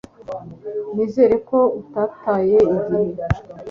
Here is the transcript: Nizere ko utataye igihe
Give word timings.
Nizere 0.93 1.35
ko 1.49 1.59
utataye 1.81 2.57
igihe 2.73 3.03